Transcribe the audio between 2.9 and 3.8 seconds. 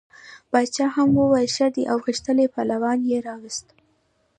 یې راووست.